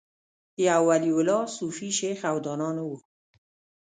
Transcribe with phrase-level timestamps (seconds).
[0.67, 2.91] یو ولي الله، صوفي، شیخ او دانا نه و